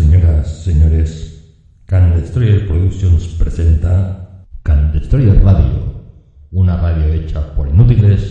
Señoras, 0.00 0.64
señores, 0.64 1.44
Can 1.84 2.18
Destroyer 2.18 2.66
Productions 2.66 3.26
presenta 3.38 4.46
Can 4.62 4.92
Destroyer 4.92 5.44
Radio, 5.44 6.06
una 6.52 6.78
radio 6.80 7.12
hecha 7.12 7.54
por 7.54 7.68
inútiles 7.68 8.22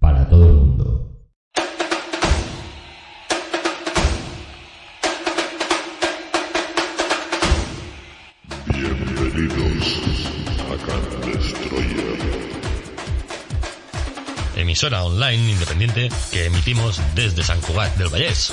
para 0.00 0.28
todo 0.28 0.48
el 0.48 0.56
mundo. 0.56 1.22
Bienvenidos 8.66 10.00
a 10.58 10.86
Can 10.86 11.32
Destroyer. 11.32 12.18
Emisora 14.56 15.04
online 15.04 15.52
independiente 15.52 16.08
que 16.32 16.46
emitimos 16.46 17.00
desde 17.14 17.44
San 17.44 17.60
Cugat 17.60 17.96
del 17.96 18.08
Vallés 18.08 18.52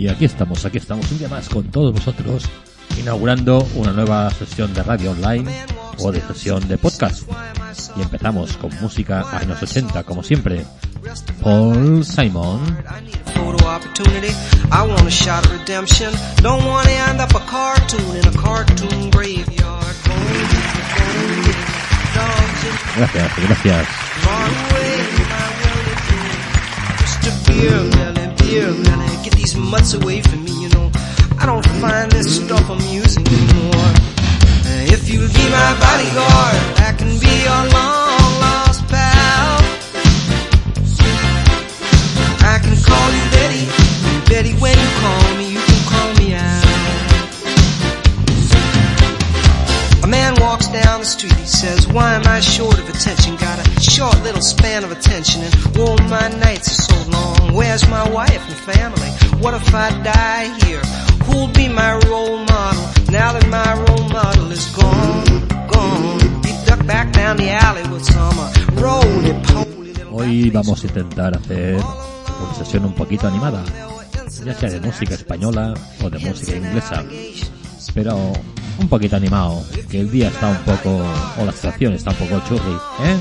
Y 0.00 0.08
aquí 0.08 0.24
estamos, 0.24 0.64
aquí 0.64 0.78
estamos 0.78 1.10
un 1.12 1.18
día 1.18 1.28
más 1.28 1.46
con 1.50 1.64
todos 1.64 1.92
vosotros, 1.92 2.44
inaugurando 2.98 3.68
una 3.74 3.92
nueva 3.92 4.30
sesión 4.30 4.72
de 4.72 4.82
radio 4.82 5.10
online 5.10 5.44
o 5.98 6.10
de 6.10 6.22
sesión 6.22 6.66
de 6.68 6.78
podcast. 6.78 7.28
Y 7.98 8.00
empezamos 8.00 8.56
con 8.56 8.70
música 8.80 9.26
años 9.30 9.62
80, 9.62 10.02
como 10.04 10.22
siempre. 10.22 10.64
Paul 11.42 12.02
Simon. 12.02 12.78
Gracias, 22.96 23.32
gracias. 23.36 23.86
dear, 28.42 28.72
man, 28.72 29.22
get 29.22 29.34
these 29.34 29.56
mutts 29.56 29.94
away 29.94 30.20
from 30.22 30.44
me, 30.44 30.52
you 30.62 30.68
know. 30.70 30.90
I 31.38 31.46
don't 31.46 31.66
find 31.80 32.10
this 32.10 32.36
stuff 32.36 32.68
amusing 32.68 33.26
anymore. 33.26 33.92
If 34.92 35.08
you'll 35.08 35.28
be 35.28 35.46
my 35.50 35.72
bodyguard, 35.84 36.60
I 36.88 36.92
can 36.98 37.12
be 37.18 37.34
your 37.46 37.62
long 37.76 38.32
lost 38.44 38.86
pal. 38.88 39.60
I 42.42 42.58
can 42.62 42.76
call 42.88 43.08
you 43.16 43.24
Betty, 43.34 43.64
Betty 44.28 44.52
when 44.60 44.76
you 44.78 44.90
call 45.00 45.36
me. 45.36 45.59
down 50.72 51.00
the 51.00 51.06
street, 51.06 51.32
he 51.34 51.46
says, 51.46 51.88
why 51.88 52.14
am 52.14 52.26
I 52.26 52.40
short 52.40 52.78
of 52.78 52.88
attention? 52.88 53.36
Got 53.36 53.58
a 53.58 53.80
short 53.80 54.22
little 54.22 54.42
span 54.42 54.84
of 54.84 54.92
attention 54.92 55.42
and 55.42 55.78
all 55.78 55.98
my 56.08 56.28
nights 56.28 56.68
are 56.68 56.82
so 56.82 57.10
long. 57.10 57.54
Where's 57.54 57.88
my 57.88 58.08
wife 58.08 58.42
and 58.48 58.74
family? 58.74 59.10
What 59.42 59.54
if 59.54 59.74
I 59.74 59.90
die 60.02 60.48
here? 60.64 60.82
Who'll 61.24 61.48
be 61.48 61.68
my 61.68 61.94
role 62.08 62.38
model 62.38 62.82
now 63.10 63.32
that 63.32 63.46
my 63.48 63.74
role 63.74 64.08
model 64.08 64.50
is 64.50 64.66
gone, 64.74 65.48
gone? 65.68 66.20
He 66.44 66.52
ducked 66.66 66.86
back 66.86 67.12
down 67.12 67.36
the 67.36 67.50
alley 67.50 67.82
with 67.90 68.04
some 68.04 68.38
uh, 68.38 68.52
roly 68.74 69.32
poly 69.44 69.70
Hoy 70.10 70.50
vamos 70.50 70.82
a 70.82 70.86
intentar 70.86 71.36
hacer 71.36 71.76
una 71.76 72.54
sesión 72.54 72.84
un 72.84 72.94
poquito 72.94 73.28
animada, 73.28 73.64
ya 74.44 74.54
sea 74.54 74.70
de 74.70 74.80
música 74.80 75.14
española 75.14 75.74
o 76.02 76.10
de 76.10 76.18
música 76.18 76.56
inglesa, 76.56 77.04
pero 77.94 78.32
un 78.80 78.88
poquito 78.88 79.16
animado, 79.16 79.62
que 79.90 80.00
el 80.00 80.10
día 80.10 80.28
está 80.28 80.48
un 80.48 80.56
poco, 80.58 81.02
o 81.38 81.44
la 81.44 81.52
situación 81.52 81.92
está 81.92 82.10
un 82.10 82.16
poco 82.16 82.40
churri, 82.48 82.76
¿eh? 83.04 83.16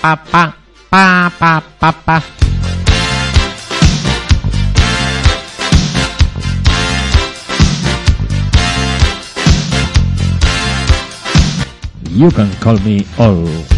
pa 0.00 0.14
pa 0.14 0.54
pa 0.90 1.30
pa 1.38 1.52
pa 1.80 1.90
pa. 2.06 2.16
You 12.10 12.30
can 12.30 12.50
call 12.62 12.78
me 12.78 13.06
all. 13.18 13.77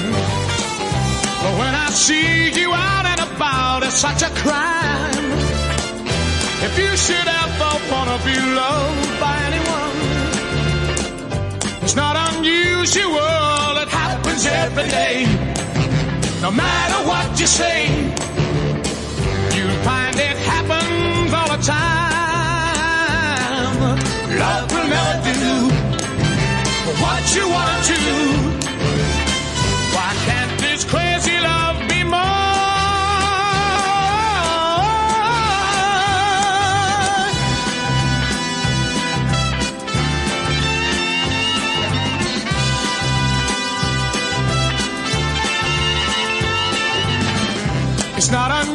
When 1.91 1.97
see 1.97 2.49
you 2.57 2.71
out 2.71 3.05
and 3.05 3.19
about, 3.19 3.83
it's 3.83 3.95
such 3.95 4.21
a 4.21 4.29
crime. 4.43 5.31
If 6.67 6.73
you 6.79 6.95
should 6.95 7.27
ever 7.43 7.71
wanna 7.91 8.17
be 8.23 8.35
loved 8.59 9.19
by 9.19 9.35
anyone, 9.49 9.97
it's 11.83 11.97
not 11.97 12.15
unusual, 12.29 13.77
it 13.83 13.89
happens 13.89 14.45
every 14.45 14.87
day. 14.87 15.27
No 16.41 16.51
matter 16.51 16.99
what 17.09 17.37
you 17.37 17.45
say, 17.45 17.89
you'll 19.55 19.81
find 19.83 20.15
it 20.15 20.37
happens 20.51 21.33
all 21.33 21.49
the 21.55 21.61
time. 21.75 22.99
Love 24.39 24.71
will 24.71 24.87
never 24.97 25.33
do 25.43 25.69
what 27.03 27.35
you 27.35 27.49
want 27.49 27.83
to. 27.83 27.99
Why 27.99 28.50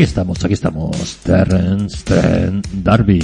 aquí 0.00 0.08
estamos, 0.08 0.42
aquí 0.42 0.54
estamos, 0.54 1.18
Terrence 1.22 1.98
Trent 2.04 2.66
D'Arby. 2.72 3.20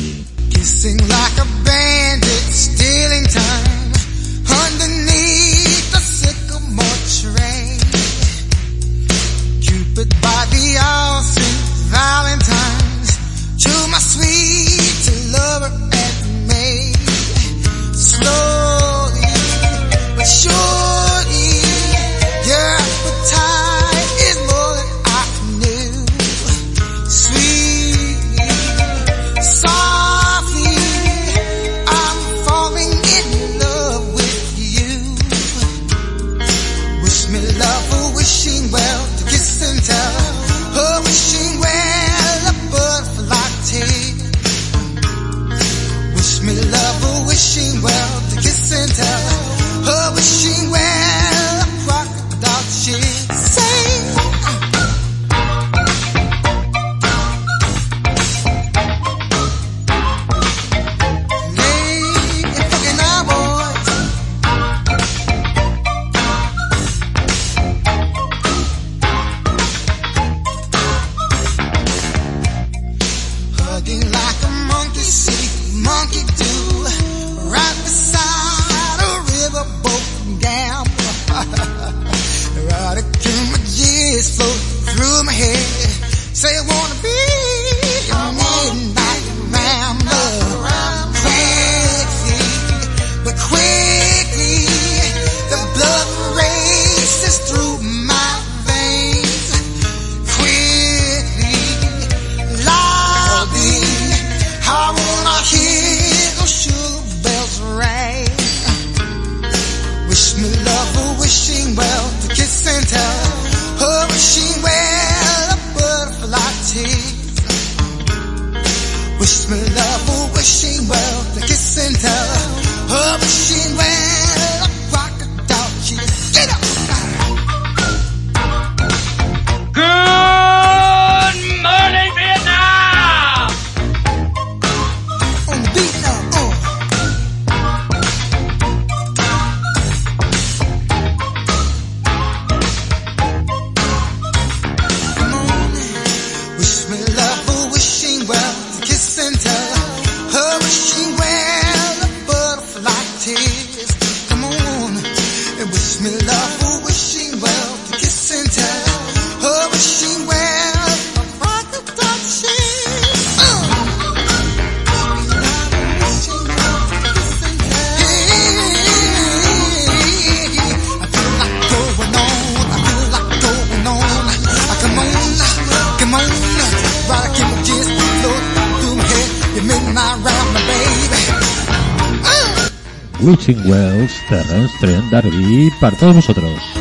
terrestre 184.28 184.92
¿eh? 184.92 184.96
en 184.96 185.10
Darby 185.10 185.72
para 185.80 185.96
todos 185.96 186.14
vosotros. 186.14 186.75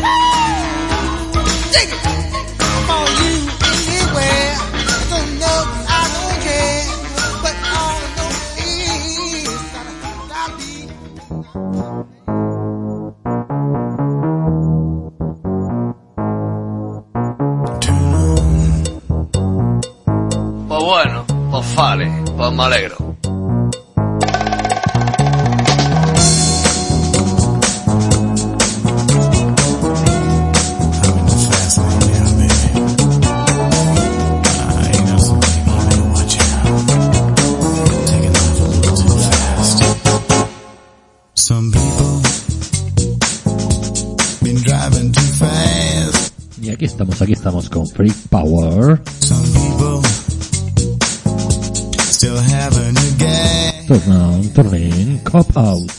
Pop 55.36 55.58
Out. 55.58 55.96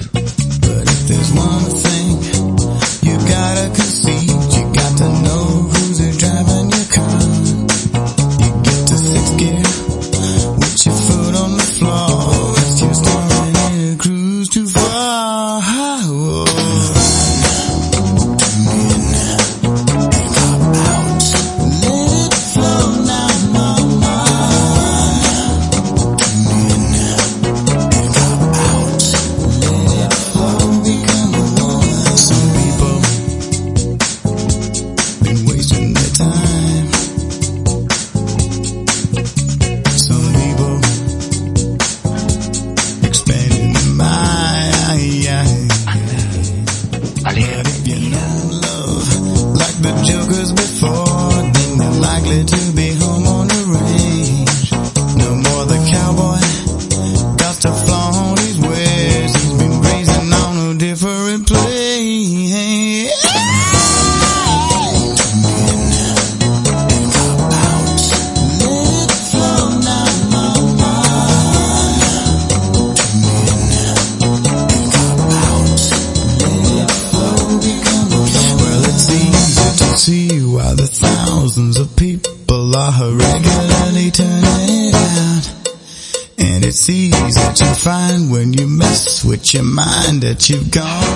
that 90.27 90.51
you've 90.51 90.69
gone 90.73 91.07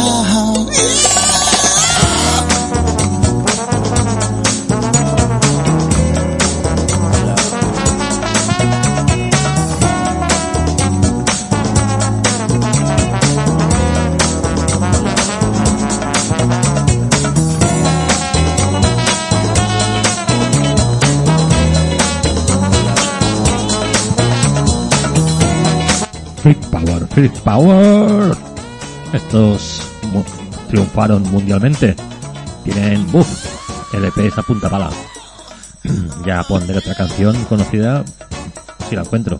on. 0.00 0.55
Fritz 27.16 27.40
Power. 27.40 28.36
Estos 29.14 29.80
mu 30.12 30.22
triunfaron 30.68 31.22
mundialmente. 31.32 31.96
Tienen 32.62 33.10
buff. 33.10 33.48
LP 33.94 34.26
esa 34.26 34.42
punta 34.42 34.68
pala. 34.68 34.90
ya 36.26 36.42
pondré 36.42 36.76
otra 36.76 36.94
canción 36.94 37.34
conocida 37.48 38.04
si 38.90 38.96
la 38.96 39.00
encuentro. 39.00 39.38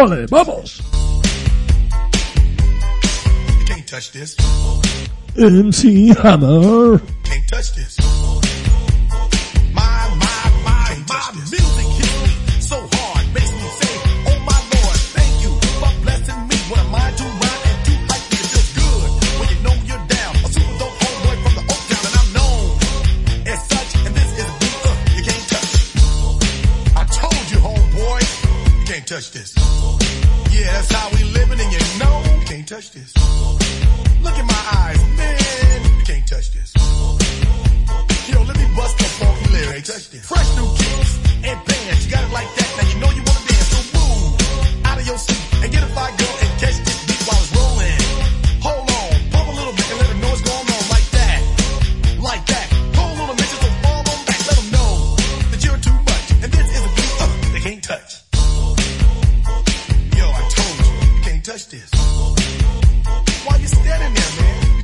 Ole, 0.00 0.26
vamos. 0.28 0.80
You 3.58 3.64
can't 3.66 3.86
touch 3.86 4.12
this. 4.12 4.34
MC 5.36 6.14
Hammer. 6.22 7.02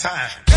time. 0.00 0.49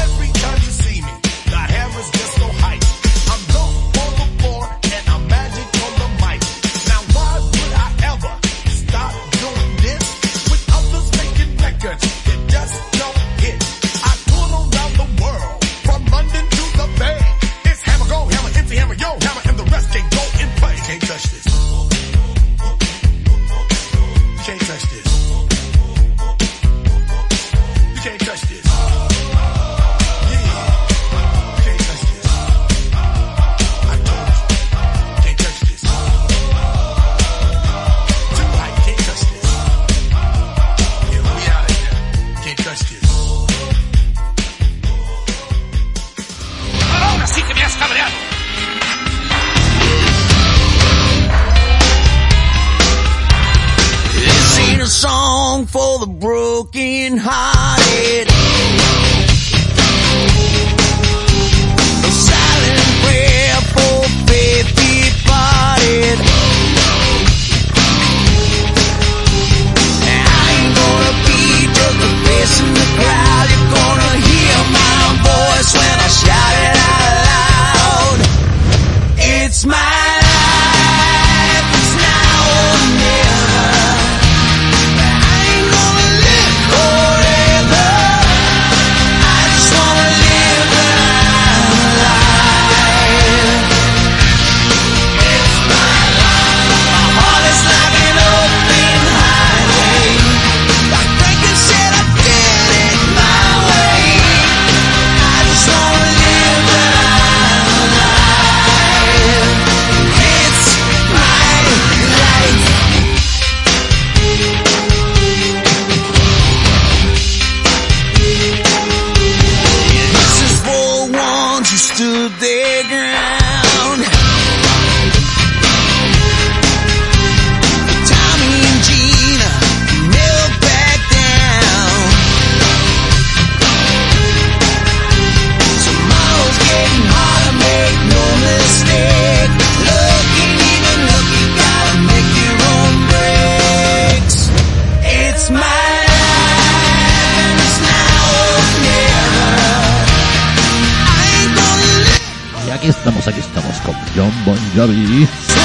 wwe 154.75 155.62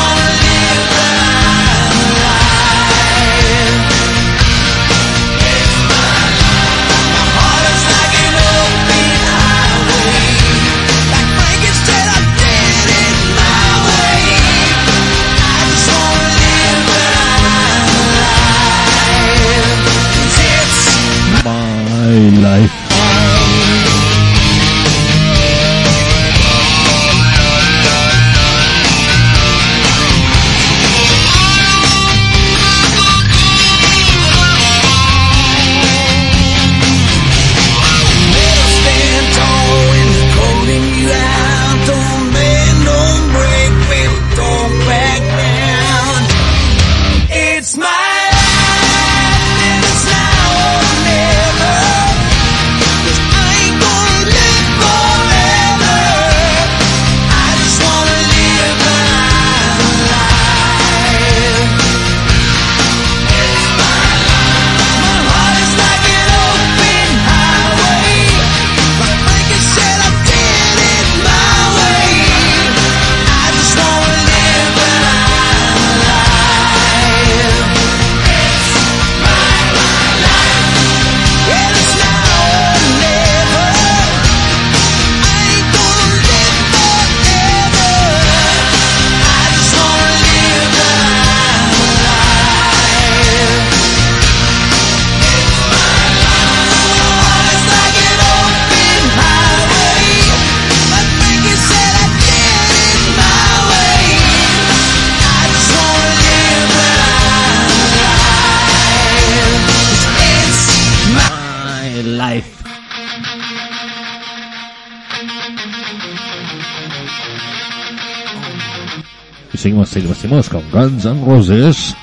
Y 119.52 119.56
seguimos, 119.58 119.88
seguimos, 119.88 120.18
seguimos 120.18 120.48
con 120.48 120.62
Guns 120.70 121.04
N' 121.06 121.24
Roses. 121.24 121.94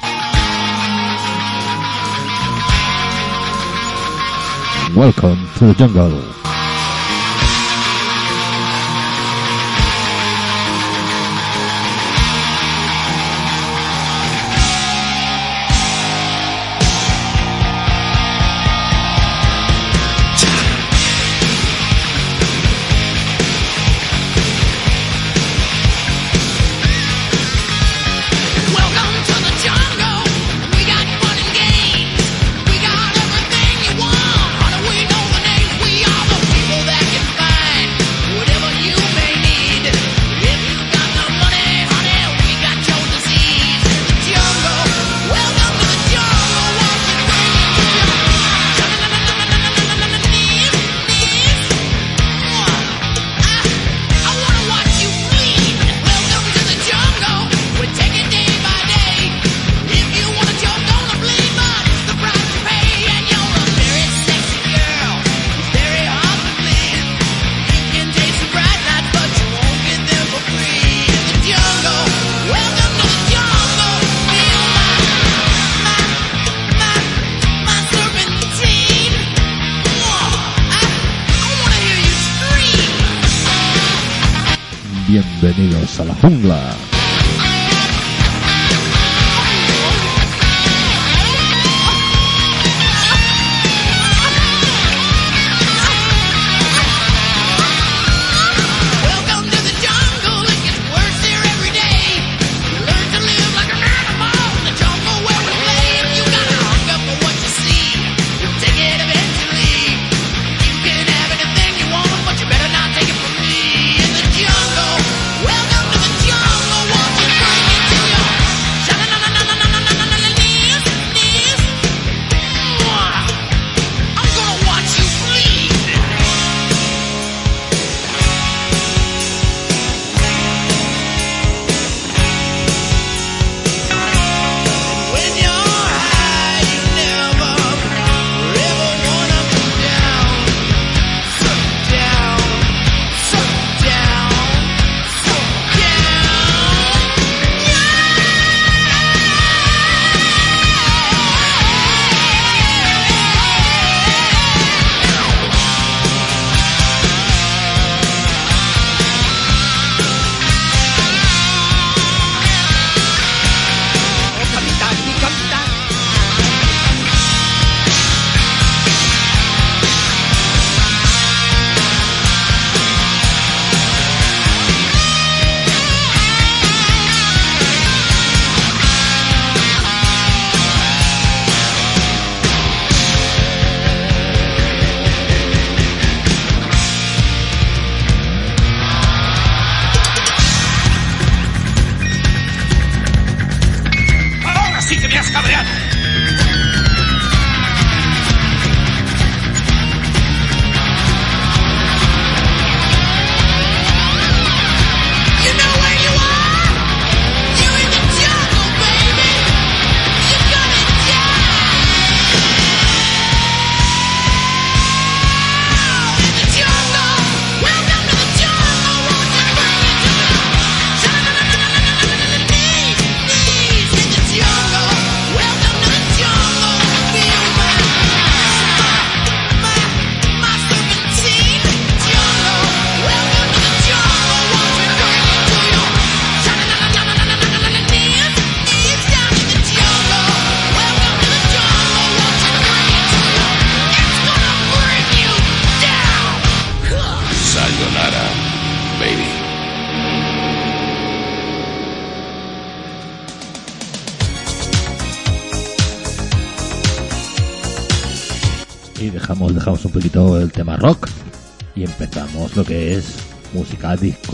Welcome 4.95 5.47
to 5.59 5.73
the 5.73 5.73
jungle. 5.73 6.44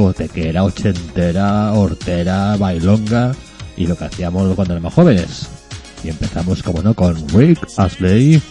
Discotequera, 0.09 0.63
ochentera, 0.63 1.73
hortera, 1.73 2.57
bailonga 2.57 3.33
y 3.77 3.85
lo 3.85 3.95
que 3.95 4.05
hacíamos 4.05 4.55
cuando 4.55 4.73
éramos 4.73 4.93
jóvenes. 4.93 5.47
Y 6.03 6.09
empezamos, 6.09 6.63
como 6.63 6.81
no, 6.81 6.93
con 6.95 7.15
Rick 7.29 7.59
Astley. 7.77 8.41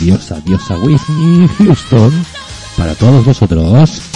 diosa, 0.00 0.40
diosa 0.40 0.76
Whitney 0.78 1.48
Houston, 1.58 2.10
para 2.76 2.94
todos 2.94 3.24
vosotros. 3.24 4.09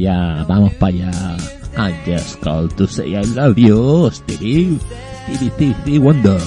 allá, 0.00 0.44
vamos 0.48 0.72
para 0.74 0.88
allá. 0.88 1.36
I 1.76 1.92
just 2.04 2.40
called 2.40 2.76
to 2.76 2.86
say 2.86 3.14
I 3.16 3.22
love 3.22 3.58
you, 3.58 4.10
Stevie, 4.10 4.78
Stevie, 5.24 5.50
Stevie 5.50 5.98
Wonder. 5.98 6.40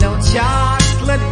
No 0.00 0.10
chocolate 0.20 1.28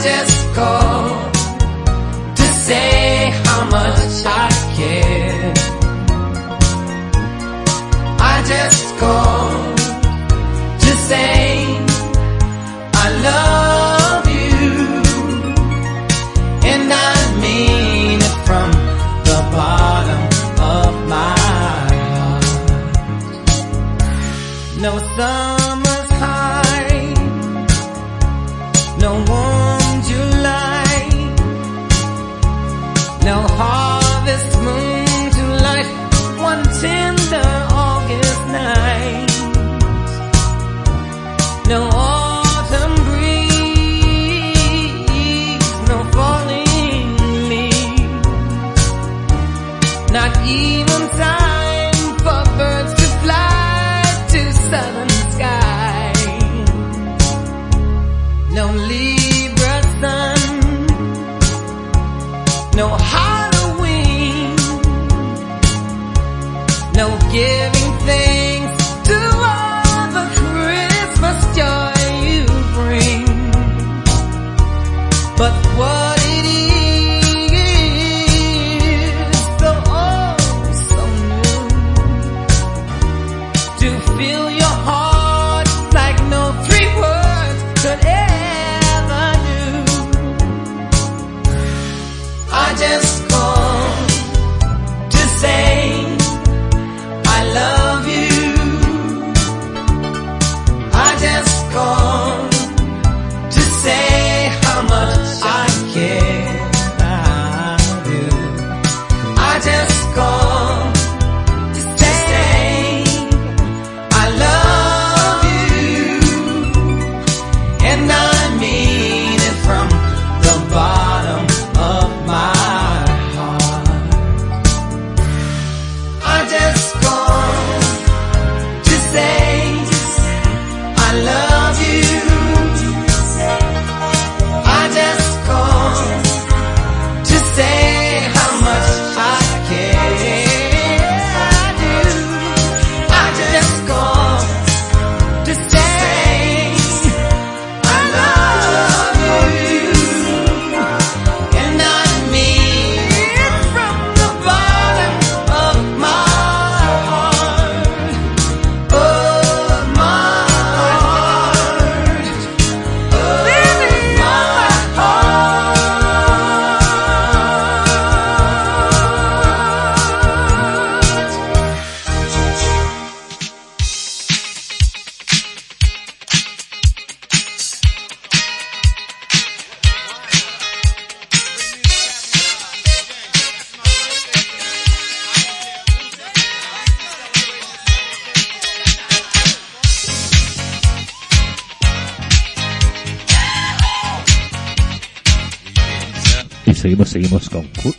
Just 0.00 0.54
called 0.54 1.34
to 2.36 2.42
say 2.42 3.32
how 3.44 3.64
much 3.64 4.24
I 4.24 4.47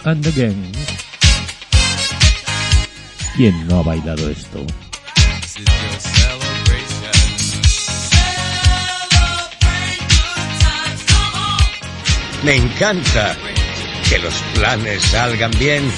And 0.06 0.24
the 0.24 0.54
¿Quién 3.36 3.68
no 3.68 3.80
ha 3.80 3.84
bailado 3.84 4.30
esto? 4.30 4.66
Me 12.44 12.56
encanta 12.56 13.36
que 14.10 14.20
los 14.20 14.34
planes 14.54 15.02
salgan 15.04 15.52
bien 15.60 15.92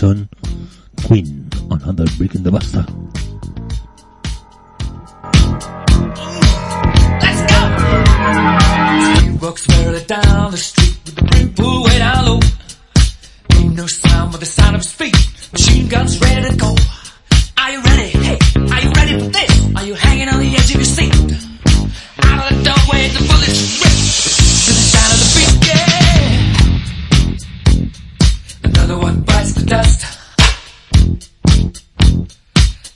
Jackson, 0.00 0.30
Queen, 1.06 1.50
another 1.70 2.06
brick 2.16 2.34
in 2.34 2.42
the 2.42 2.50
basta. 2.50 2.86
Let's 7.20 7.42
go! 7.52 7.60
Two 9.20 9.36
bucks 9.38 9.66
barely 9.66 10.02
down 10.04 10.52
the 10.52 10.56
street 10.56 10.96
with 11.04 11.16
the 11.16 11.22
brim 11.22 11.52
pool 11.52 11.84
way 11.84 11.98
down 11.98 12.24
low. 12.24 12.40
Ain't 13.56 13.76
no 13.76 13.86
sound 13.86 14.32
but 14.32 14.40
the 14.40 14.46
sound 14.46 14.76
of 14.76 14.80
his 14.80 14.90
feet. 14.90 15.14
Machine 15.52 15.88
guns 15.88 16.18
ready 16.18 16.48
to 16.48 16.56
go. 16.56 16.74
Are 17.58 17.70
you 17.70 17.82
ready? 17.82 18.08
Hey, 18.08 18.38
are 18.56 18.80
you 18.80 18.90
ready 18.92 19.18
for 19.20 19.28
this? 19.28 19.76
Are 19.76 19.84
you 19.84 19.92
hanging 19.92 20.30
on 20.30 20.40
the 20.40 20.56
edge 20.56 20.70
of 20.70 20.76
your 20.76 20.84
seat? 20.84 21.12
Out 22.24 22.52
of 22.52 22.56
the 22.56 22.64
doorway, 22.64 23.08
the 23.08 23.20
bullets 23.28 23.89
dust. 29.70 30.04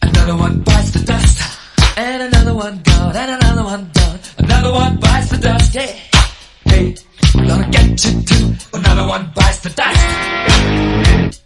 Another 0.02 0.36
one 0.36 0.60
bites 0.62 0.90
the 0.90 1.04
dust. 1.06 1.38
And 1.96 2.22
another 2.22 2.54
one 2.54 2.82
gone, 2.82 3.16
and 3.16 3.30
another 3.42 3.62
one 3.62 3.90
done. 3.92 4.18
Another 4.38 4.72
one 4.72 4.96
bites 4.96 5.28
the 5.30 5.38
dust, 5.38 5.74
yeah. 5.74 5.92
Hey, 6.64 6.96
I'm 7.34 7.46
gonna 7.46 7.70
get 7.70 8.04
you 8.04 8.22
too. 8.22 8.54
Another 8.72 9.06
one 9.06 9.30
bites 9.36 9.60
the 9.60 9.70
dust. 9.70 11.43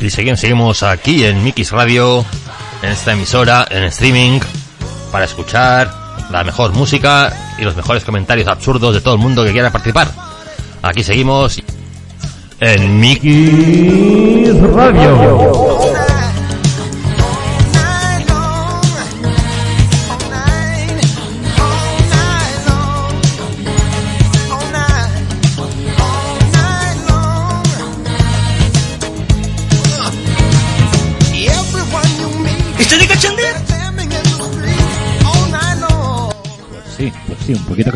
Y 0.00 0.10
seguimos, 0.10 0.40
seguimos 0.40 0.82
aquí 0.82 1.24
en 1.24 1.42
Mikis 1.42 1.72
Radio, 1.72 2.24
en 2.82 2.90
esta 2.90 3.12
emisora, 3.12 3.66
en 3.68 3.82
streaming, 3.84 4.40
para 5.10 5.24
escuchar 5.24 5.90
la 6.30 6.44
mejor 6.44 6.72
música 6.72 7.32
y 7.58 7.62
los 7.62 7.74
mejores 7.74 8.04
comentarios 8.04 8.46
absurdos 8.46 8.94
de 8.94 9.00
todo 9.00 9.14
el 9.14 9.20
mundo 9.20 9.44
que 9.44 9.52
quiera 9.52 9.70
participar. 9.70 10.08
Aquí 10.82 11.02
seguimos 11.02 11.60
en 12.60 13.00
Mikis 13.00 14.60
Radio. 14.72 15.67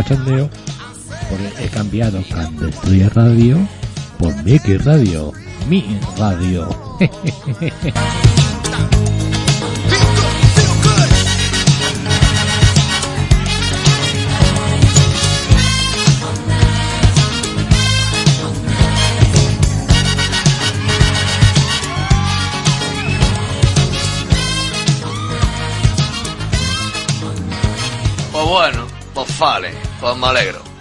Cachondeo. 0.02 0.50
He 1.58 1.68
cambiado 1.68 2.22
Can 2.28 2.56
Destroyer 2.58 3.14
Radio 3.14 3.56
por 4.18 4.34
Mickey 4.42 4.76
Radio. 4.78 5.32
Mi 5.68 5.98
radio. 6.18 6.68
vale, 29.42 29.72
pues 30.00 30.16
me 30.16 30.26
alegro. 30.28 30.71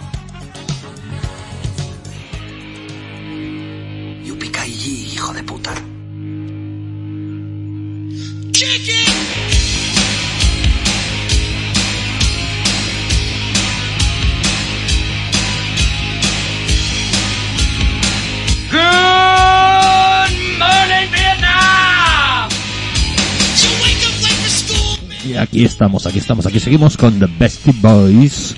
Aquí 25.52 25.64
estamos, 25.66 26.06
aquí 26.06 26.18
estamos, 26.18 26.46
aquí 26.46 26.58
seguimos 26.58 26.96
con 26.96 27.18
The 27.18 27.26
Bestie 27.38 27.74
Boys. 27.82 28.56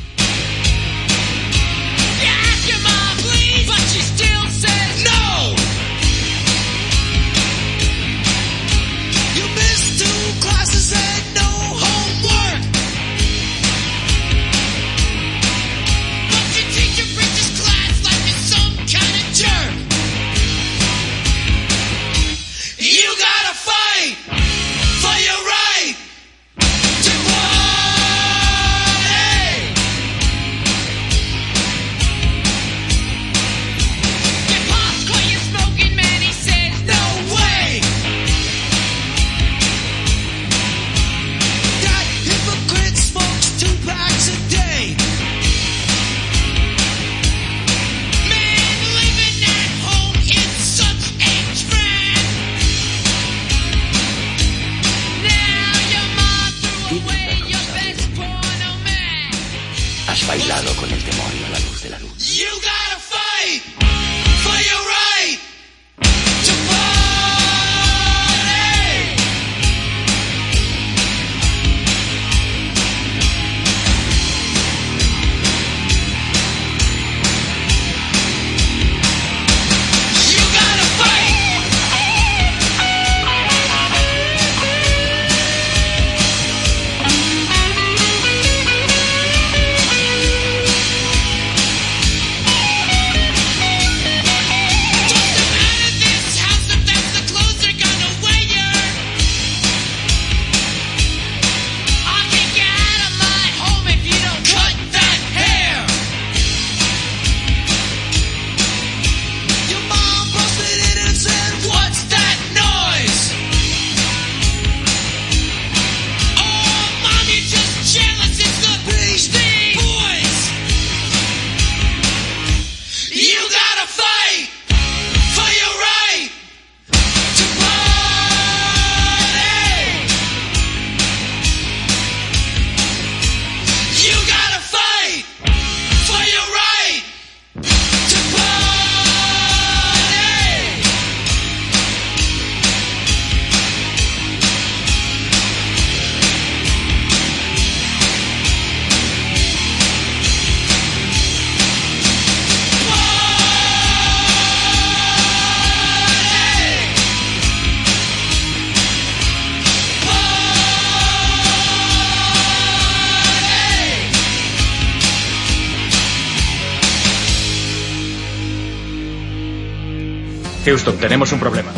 Tenemos 170.93 171.33
un 171.33 171.41
problema. 171.41 171.71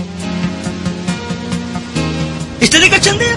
¿Está 2.60 2.80
de 2.80 2.90
cachondeo? 2.90 3.36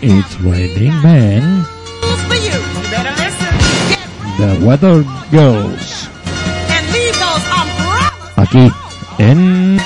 It's 0.00 0.40
Raining 0.40 0.94
Man. 1.02 1.66
The 4.38 4.64
Weather 4.64 5.02
Girls. 5.32 6.08
Um, 7.50 7.68
Aquí 8.36 8.72
en 9.18 9.80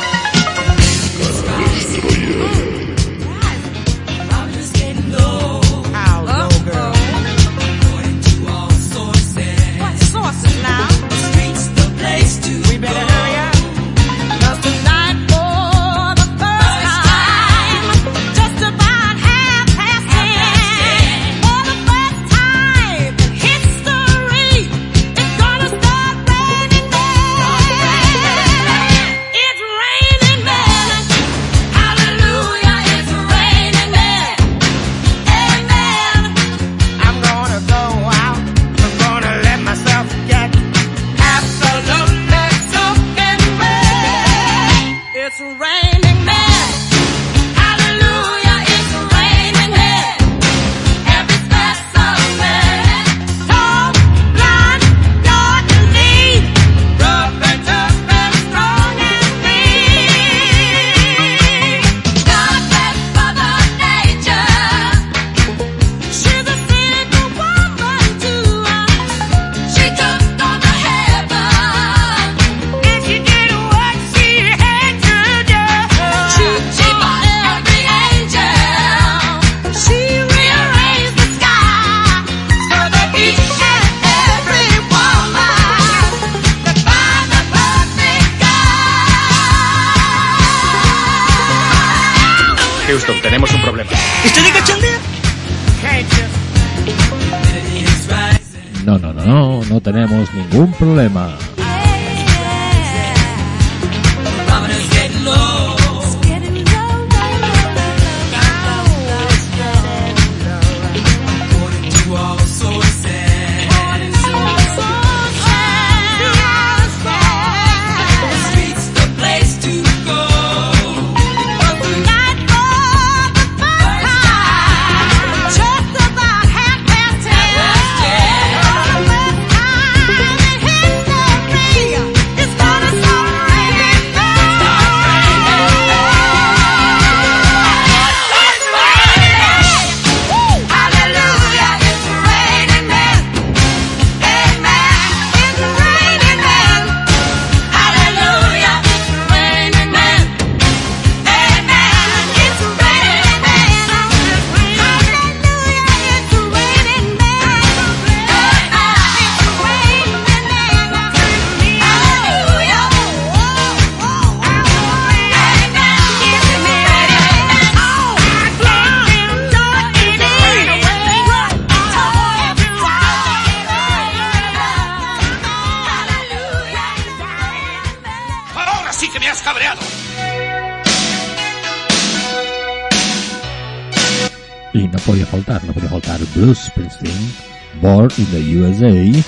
USA. 188.62 189.22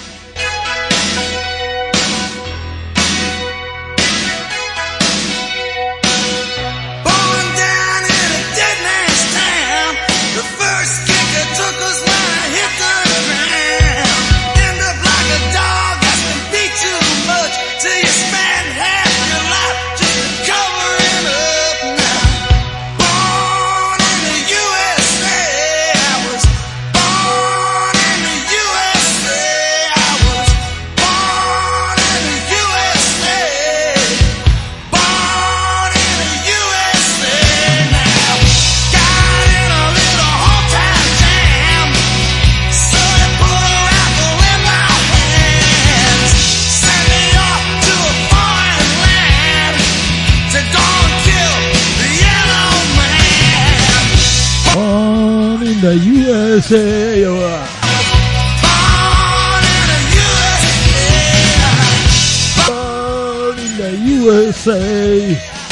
USA. 64.25 65.64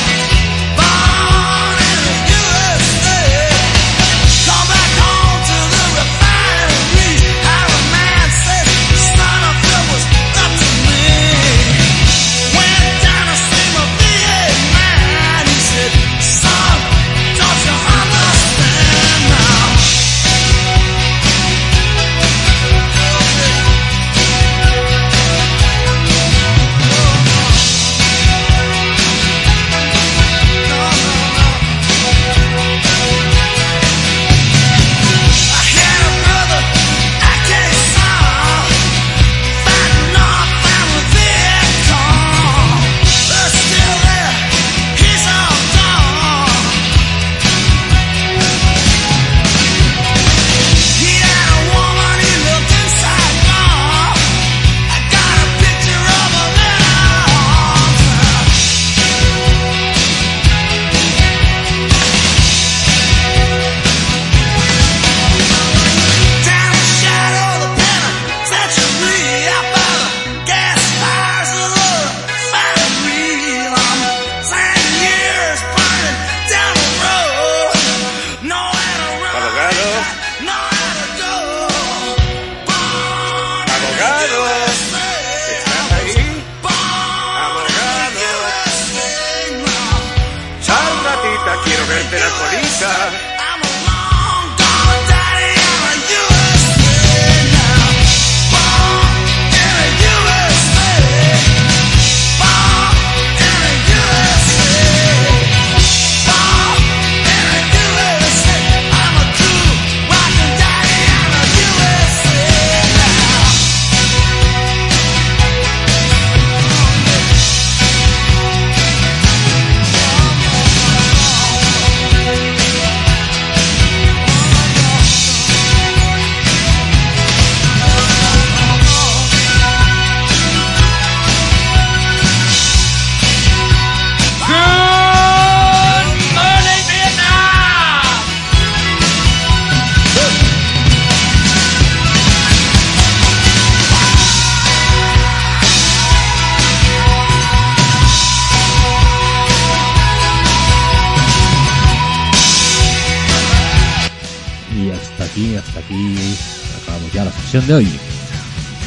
De 157.67 157.75
hoy. 157.75 158.01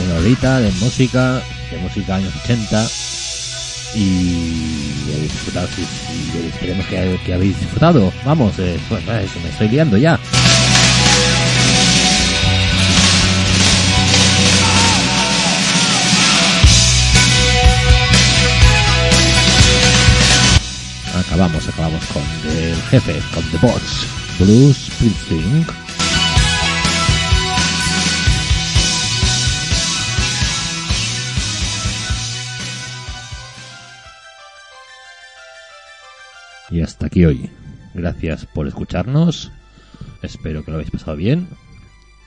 Una 0.03 0.15
horita 0.15 0.59
de 0.59 0.71
música, 0.73 1.41
de 1.71 1.77
música 1.77 2.15
años 2.15 2.33
80 2.43 2.87
y 3.95 5.11
he 5.13 5.21
disfrutado, 5.21 5.67
sí, 5.75 5.85
sí, 5.85 6.47
esperemos 6.47 6.85
que, 6.87 7.33
habéis 7.33 7.59
disfrutado. 7.59 8.11
Vamos, 8.25 8.59
eh, 8.59 8.77
pues 8.89 9.01
eso, 9.03 9.39
me 9.41 9.49
estoy 9.49 9.69
liando 9.69 9.97
ya. 9.97 10.19
Acabamos, 21.17 21.67
acabamos 21.67 22.03
con 22.05 22.23
el 22.51 22.75
jefe, 22.89 23.21
con 23.33 23.43
The 23.51 23.57
Boss, 23.57 24.07
Blues 24.39 24.77
Springsteen. 24.91 25.65
Y 36.75 36.81
hasta 36.81 37.05
aquí 37.05 37.23
hoy. 37.23 37.49
Gracias 37.93 38.45
por 38.47 38.67
escucharnos. 38.67 39.49
Espero 40.21 40.61
que 40.65 40.71
lo 40.71 40.75
habéis 40.75 40.91
pasado 40.91 41.15
bien 41.15 41.47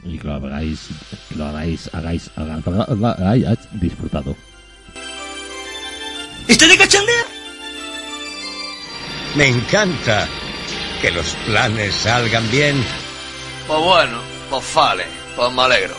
y 0.02 0.16
que 0.16 0.26
lo 0.26 0.36
hagáis, 0.36 0.88
que 1.28 1.34
lo 1.34 1.44
hagáis, 1.44 1.90
hagáis, 1.92 2.30
hagáis, 2.34 2.88
hagáis 2.88 3.58
disfrutado. 3.72 4.34
¿Está 6.46 6.66
de 6.66 6.78
cachondeo? 6.78 7.24
Me 9.36 9.48
encanta 9.48 10.26
que 11.02 11.10
los 11.10 11.34
planes 11.44 11.94
salgan 11.94 12.50
bien. 12.50 12.82
Pues 13.66 13.80
bueno, 13.80 14.18
pues 14.48 14.74
vale, 14.74 15.04
pues 15.36 15.52
me 15.52 15.60
alegro. 15.60 15.94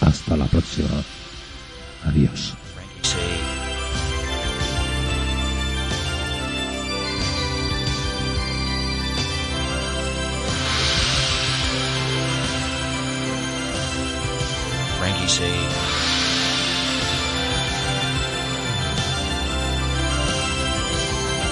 Hasta 0.00 0.36
la 0.36 0.46
próxima. 0.46 0.88
Adiós. 2.08 2.56
Frankie 14.98 15.28
C. 15.28 15.44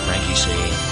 Frankie 0.06 0.34
C. 0.34 0.85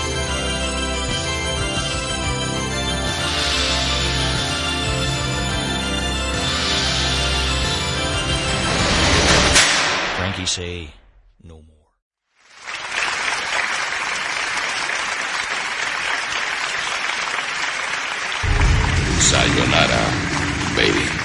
Frankie 10.46 10.86
C. 10.86 10.90
No 11.42 11.54
more. 11.54 11.62
Sayonara, 19.20 20.76
baby. 20.76 21.23